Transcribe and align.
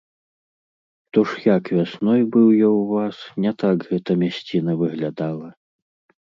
То 1.17 1.23
ж 1.31 1.43
як 1.55 1.65
вясной 1.79 2.21
быў 2.35 2.47
я 2.61 2.69
ў 2.69 2.81
вас, 2.93 3.15
не 3.45 3.53
так 3.65 3.77
гэта 3.93 4.11
мясціна 4.23 4.71
выглядала! 4.83 5.49